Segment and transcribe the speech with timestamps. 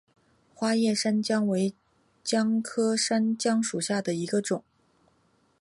[0.55, 1.75] 花叶山姜为
[2.23, 4.63] 姜科山姜属下的一个种。